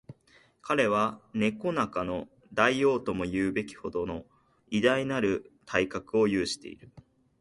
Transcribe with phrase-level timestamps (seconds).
[0.63, 4.25] 彼は猫中の大王とも云うべきほどの
[4.71, 6.89] 偉大なる体格を有している